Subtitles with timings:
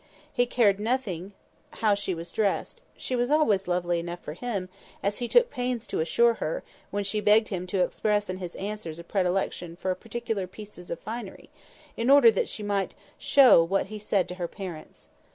[0.33, 1.33] He cared nothing
[1.73, 4.67] how she was dressed; she was always lovely enough for him,
[5.03, 8.55] as he took pains to assure her, when she begged him to express in his
[8.55, 11.51] answers a predilection for particular pieces of finery,
[11.95, 15.09] in order that she might show what he said to her parents.